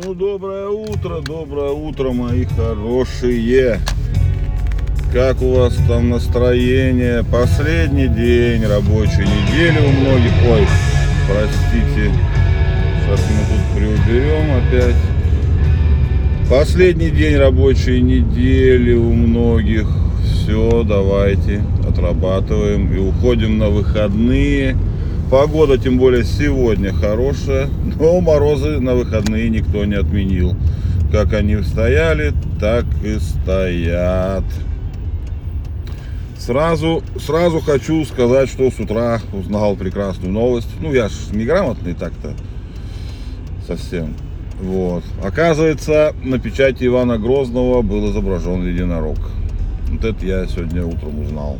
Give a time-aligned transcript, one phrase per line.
[0.00, 3.80] Ну, доброе утро, доброе утро, мои хорошие.
[5.12, 7.24] Как у вас там настроение?
[7.24, 10.32] Последний день рабочей недели у многих.
[10.48, 10.64] Ой,
[11.26, 12.12] простите.
[13.02, 14.94] Сейчас мы тут приуберем опять.
[16.48, 19.88] Последний день рабочей недели у многих.
[20.22, 24.76] Все, давайте отрабатываем и уходим на выходные.
[25.30, 27.68] Погода, тем более сегодня хорошая,
[28.00, 30.56] но морозы на выходные никто не отменил.
[31.12, 34.44] Как они стояли, так и стоят.
[36.38, 40.68] Сразу, сразу хочу сказать, что с утра узнал прекрасную новость.
[40.80, 42.32] Ну, я ж неграмотный так-то
[43.66, 44.14] совсем.
[44.62, 45.04] Вот.
[45.22, 49.18] Оказывается, на печати Ивана Грозного был изображен единорог.
[49.90, 51.58] Вот это я сегодня утром узнал.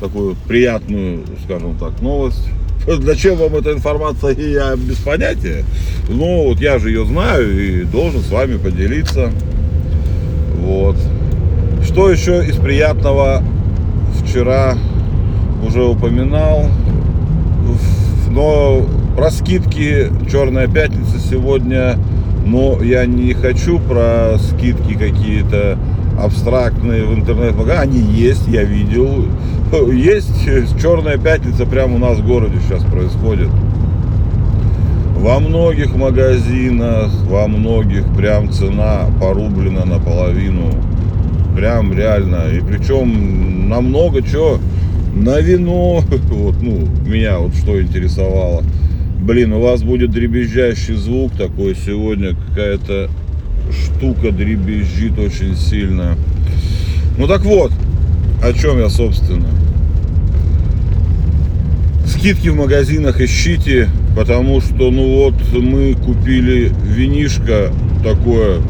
[0.00, 2.48] Такую приятную, скажем так, новость.
[2.86, 5.64] Зачем вам эта информация, я без понятия.
[6.08, 9.30] Но вот я же ее знаю и должен с вами поделиться.
[10.58, 10.96] Вот.
[11.84, 13.42] Что еще из приятного
[14.24, 14.76] вчера
[15.66, 16.68] уже упоминал.
[18.30, 18.86] Но
[19.16, 21.98] про скидки Черная пятница сегодня.
[22.44, 25.78] Но я не хочу про скидки какие-то
[26.18, 27.80] абстрактные в интернет-магазине.
[27.80, 29.26] Они есть, я видел.
[29.72, 30.44] Есть
[30.82, 33.48] Черная пятница прямо у нас в городе сейчас происходит.
[35.16, 40.70] Во многих магазинах, во многих прям цена порублена наполовину.
[41.56, 42.50] Прям реально.
[42.52, 44.58] И причем намного чего.
[45.14, 46.02] На вино.
[46.30, 48.62] Вот, ну, меня вот что интересовало.
[49.20, 52.36] Блин, у вас будет дребезжащий звук такой сегодня.
[52.48, 53.08] Какая-то
[53.70, 56.16] штука дребезжит очень сильно.
[57.16, 57.72] Ну так вот,
[58.42, 59.46] о чем я, собственно.
[62.06, 67.70] Скидки в магазинах ищите, потому что, ну вот, мы купили винишко
[68.02, 68.60] такое,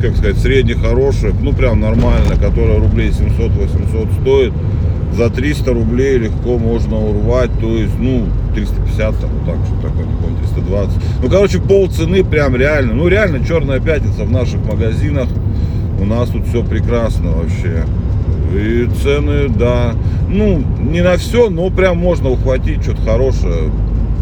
[0.00, 4.52] как сказать, средне хорошее, ну прям нормально, которое рублей 700-800 стоит.
[5.16, 10.06] За 300 рублей легко можно урвать, то есть, ну, 350, там, вот так, что такое,
[10.06, 10.96] не помню, 320.
[11.22, 15.28] Ну, короче, пол цены прям реально, ну, реально черная пятница в наших магазинах.
[16.00, 17.84] У нас тут все прекрасно вообще.
[18.54, 19.94] И цены, да,
[20.28, 23.70] ну, не на все, но прям можно ухватить что-то хорошее.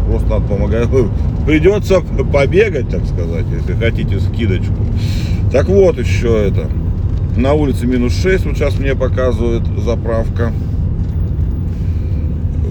[0.07, 0.87] Просто надо помогать.
[1.45, 4.73] Придется побегать, так сказать, если хотите скидочку.
[5.51, 6.69] Так вот еще это.
[7.35, 10.51] На улице минус 6, вот сейчас мне показывает заправка.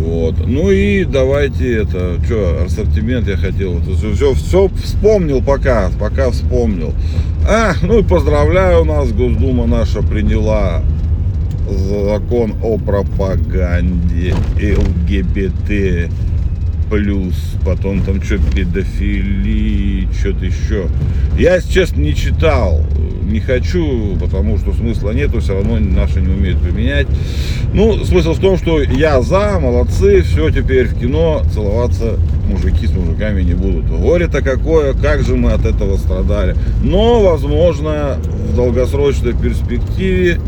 [0.01, 0.35] Вот.
[0.47, 6.93] Ну и давайте это, что, ассортимент я хотел, все, все, все вспомнил пока, пока вспомнил.
[7.49, 10.83] А, ну и поздравляю, нас Госдума наша приняла
[11.75, 16.11] закон о пропаганде ЛГБТ
[16.91, 20.87] плюс, потом там что, педофилии, что-то еще.
[21.39, 22.81] Я, если честно, не читал,
[23.23, 27.07] не хочу, потому что смысла нету, все равно наши не умеют применять.
[27.73, 32.19] Ну, смысл в том, что я за, молодцы, все, теперь в кино целоваться
[32.51, 33.87] мужики с мужиками не будут.
[33.87, 36.57] Горе-то какое, как же мы от этого страдали.
[36.83, 38.19] Но, возможно,
[38.51, 40.41] в долгосрочной перспективе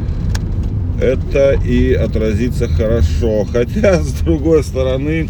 [1.02, 3.44] это и отразится хорошо.
[3.50, 5.28] Хотя, с другой стороны,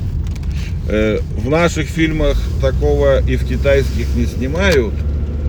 [0.88, 4.94] э, в наших фильмах такого и в китайских не снимают.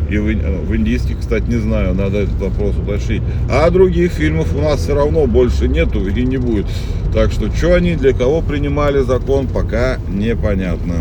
[0.09, 3.23] И в, в индийских, кстати, не знаю, надо этот вопрос уточнить.
[3.50, 6.66] А других фильмов у нас все равно больше нету и не будет.
[7.13, 10.95] Так что, что они, для кого принимали закон, пока непонятно.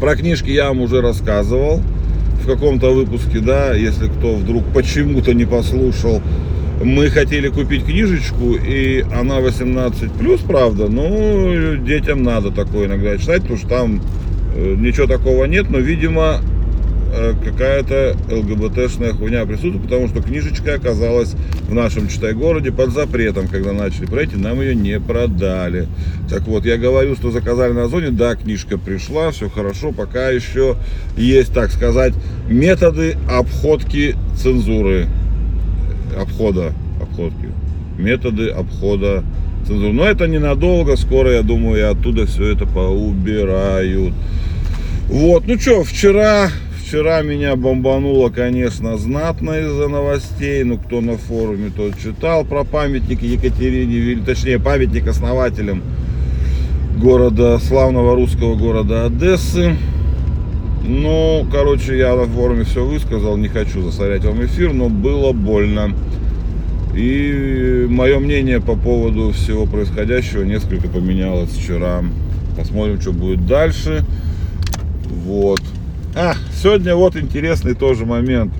[0.00, 1.80] Про книжки я вам уже рассказывал
[2.42, 6.20] в каком-то выпуске, да, если кто вдруг почему-то не послушал.
[6.82, 13.42] Мы хотели купить книжечку, и она 18 плюс, правда, но детям надо такое иногда читать,
[13.42, 14.02] потому что там
[14.54, 16.42] э, ничего такого нет, но, видимо,
[17.14, 21.34] э, какая-то ЛГБТшная хуйня присутствует, потому что книжечка оказалась
[21.66, 25.88] в нашем читай-городе под запретом, когда начали пройти, нам ее не продали.
[26.28, 30.76] Так вот, я говорю, что заказали на зоне, да, книжка пришла, все хорошо, пока еще
[31.16, 32.12] есть, так сказать,
[32.50, 35.06] методы обходки цензуры
[36.14, 37.48] обхода, обходки,
[37.98, 39.22] методы обхода
[39.66, 39.92] цензуры.
[39.92, 44.14] Но это ненадолго, скоро, я думаю, и оттуда все это поубирают.
[45.08, 46.50] Вот, ну что, вчера,
[46.80, 50.64] вчера меня бомбануло, конечно, знатно из-за новостей.
[50.64, 55.82] Ну, кто на форуме, тот читал про памятник Екатерине, точнее, памятник основателям
[56.98, 59.76] города, славного русского города Одессы.
[60.88, 65.92] Ну, короче, я на форуме все высказал, не хочу засорять вам эфир, но было больно.
[66.94, 72.04] И мое мнение по поводу всего происходящего несколько поменялось вчера.
[72.56, 74.04] Посмотрим, что будет дальше.
[75.24, 75.60] Вот.
[76.14, 78.52] А, сегодня вот интересный тоже момент.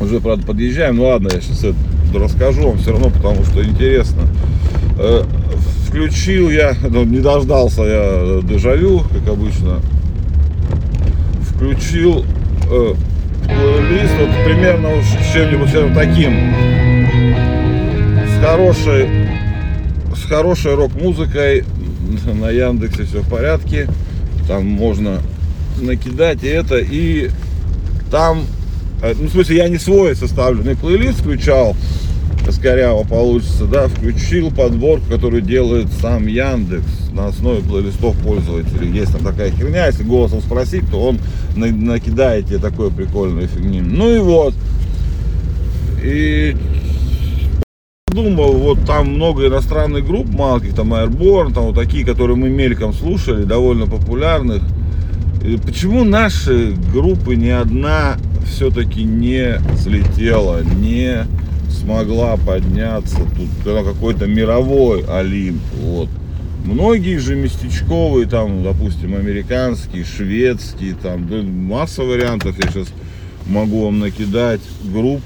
[0.00, 0.96] Уже, правда, подъезжаем.
[0.96, 1.76] Ну ладно, я сейчас это
[2.14, 4.22] расскажу вам все равно, потому что интересно.
[4.98, 5.24] Э,
[5.88, 9.80] включил я, ну, не дождался я дежавю, как обычно.
[11.56, 12.24] Включил
[12.70, 12.94] э,
[13.44, 16.54] плейлист вот примерно уж с чем-нибудь таким.
[18.28, 19.08] С хорошей,
[20.14, 21.64] с хорошей рок-музыкой.
[22.40, 23.88] На Яндексе все в порядке.
[24.46, 25.20] Там можно
[25.80, 26.78] накидать и это.
[26.78, 27.30] И
[28.10, 28.44] там,
[29.02, 31.74] э, ну, в смысле, я не свой составленный плейлист включал,
[32.66, 38.90] скоряво получится, да, включил подборку, которую делает сам Яндекс на основе плейлистов пользователей.
[38.90, 41.20] Есть там такая херня, если голосом спросить, то он
[41.54, 43.80] накидает тебе такой прикольной фигни.
[43.80, 44.52] Ну и вот.
[46.02, 46.56] И
[48.08, 52.92] думал, вот там много иностранных групп малых, там Airborne, там вот такие, которые мы мельком
[52.92, 54.60] слушали, довольно популярных.
[55.44, 61.26] И почему наши группы ни одна все-таки не слетела, не
[61.70, 65.62] смогла подняться тут на какой-то мировой Олимп.
[65.80, 66.08] Вот.
[66.64, 72.88] Многие же местечковые, там, допустим, американские, шведские, там, да, масса вариантов я сейчас
[73.46, 75.20] могу вам накидать групп,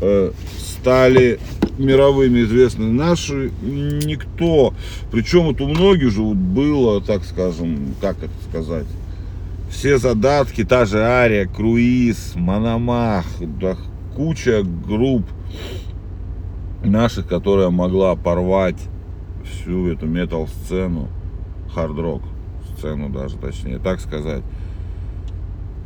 [0.00, 1.38] э, стали
[1.78, 2.92] мировыми известны.
[2.92, 4.74] Наши никто.
[5.10, 8.86] Причем вот у многих же вот было, так скажем, как это сказать,
[9.70, 13.26] все задатки, та же Ария, Круиз, Мономах,
[14.18, 15.24] куча групп
[16.82, 18.80] наших, которая могла порвать
[19.44, 21.08] всю эту метал-сцену,
[21.72, 22.22] хард-рок
[22.76, 24.42] сцену даже, точнее, так сказать.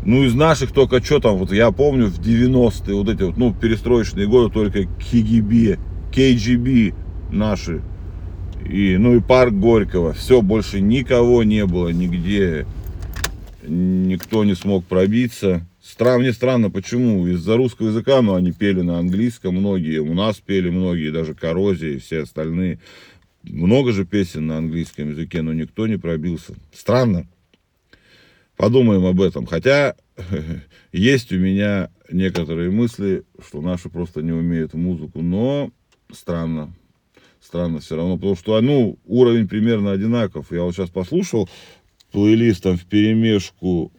[0.07, 3.53] Ну, из наших только что там, вот я помню в 90-е, вот эти вот, ну,
[3.53, 5.79] перестроечные годы, только KGB,
[6.11, 6.95] KGB
[7.31, 7.83] наши,
[8.67, 10.15] и, ну, и парк Горького.
[10.15, 12.67] Все, больше никого не было нигде,
[13.63, 15.67] никто не смог пробиться.
[15.83, 20.39] Странно, мне странно, почему, из-за русского языка, но они пели на английском, многие, у нас
[20.39, 22.79] пели многие, даже Коррозия и все остальные.
[23.43, 26.55] Много же песен на английском языке, но никто не пробился.
[26.73, 27.27] Странно.
[28.57, 29.45] Подумаем об этом.
[29.45, 29.97] Хотя
[30.93, 35.73] есть у меня некоторые мысли, что наши просто не умеют музыку, но
[36.13, 36.73] странно.
[37.41, 40.53] Странно все равно, потому что, ну, уровень примерно одинаков.
[40.53, 41.49] Я вот сейчас послушал
[42.13, 43.91] плейлистом в перемешку,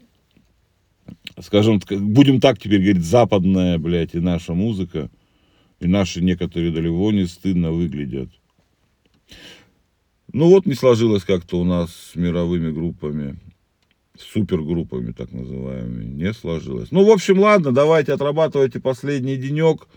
[1.41, 5.09] скажем, будем так теперь говорить, западная, блядь, и наша музыка,
[5.79, 8.29] и наши некоторые далеко не стыдно выглядят.
[10.31, 13.39] Ну вот не сложилось как-то у нас с мировыми группами
[14.17, 16.91] супергруппами, так называемыми, не сложилось.
[16.91, 19.87] Ну, в общем, ладно, давайте отрабатывайте последний денек.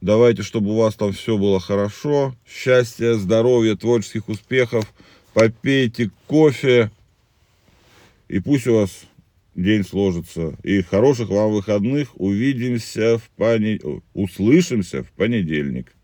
[0.00, 2.34] Давайте, чтобы у вас там все было хорошо.
[2.46, 4.92] Счастья, здоровья, творческих успехов.
[5.32, 6.90] Попейте кофе.
[8.28, 8.90] И пусть у вас
[9.56, 10.56] день сложится.
[10.62, 12.10] И хороших вам выходных.
[12.14, 14.04] Увидимся в понедельник.
[14.12, 15.95] Услышимся в понедельник.